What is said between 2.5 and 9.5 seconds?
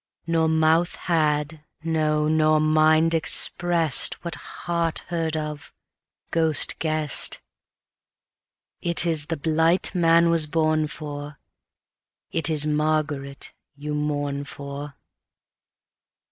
mind, expressedWhat heart heard of, ghost guessed:It ís the